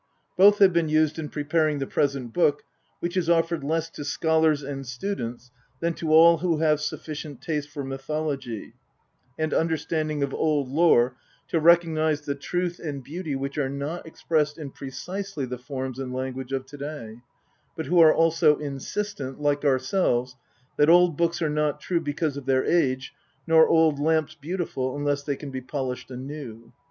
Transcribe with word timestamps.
Both 0.35 0.57
have 0.57 0.73
been 0.73 0.89
used 0.89 1.19
in 1.19 1.29
preparing 1.29 1.77
the 1.77 1.85
present 1.85 2.33
book, 2.33 2.63
which 3.01 3.15
is 3.15 3.29
offered 3.29 3.63
less 3.63 3.87
to 3.91 4.03
scholars 4.03 4.63
and 4.63 4.83
students 4.83 5.51
than 5.79 5.93
to 5.93 6.11
all 6.11 6.39
who 6.39 6.57
have 6.57 6.81
sufficient 6.81 7.39
taste 7.39 7.69
for 7.69 7.83
mythology, 7.83 8.73
and 9.37 9.53
understanding 9.53 10.23
of 10.23 10.33
old 10.33 10.69
lore, 10.69 11.17
to 11.49 11.61
recog 11.61 11.89
nise 11.91 12.25
the 12.25 12.33
truth 12.33 12.79
and 12.83 13.03
beauty 13.03 13.35
which 13.35 13.59
are 13.59 13.69
not 13.69 14.07
expressed 14.07 14.57
in 14.57 14.71
precisely 14.71 15.45
the 15.45 15.59
forms 15.59 15.99
and 15.99 16.15
language 16.15 16.51
of 16.51 16.65
to 16.65 16.77
day; 16.77 17.19
but 17.77 17.85
who 17.85 17.99
are 17.99 18.11
also 18.11 18.57
insistent, 18.57 19.39
like 19.39 19.63
our 19.63 19.77
selves, 19.77 20.35
that 20.77 20.89
old 20.89 21.15
books 21.15 21.43
are 21.43 21.47
not 21.47 21.79
true 21.79 21.99
because 22.01 22.37
of 22.37 22.47
their 22.47 22.65
age, 22.65 23.13
nor 23.45 23.67
old 23.67 23.99
lamps 23.99 24.33
beautiful 24.33 24.95
unless 24.97 25.21
they 25.21 25.35
can 25.35 25.51
be 25.51 25.61
polished 25.61 26.09
anew. 26.09 26.73